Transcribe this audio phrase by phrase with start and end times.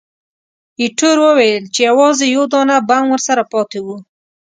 [0.81, 3.97] ایټور وویل چې، یوازې یو دانه بم ورسره پاتې وو.